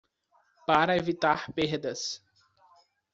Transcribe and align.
Para 0.65 0.97
evitar 0.97 1.51
perdas 1.53 2.23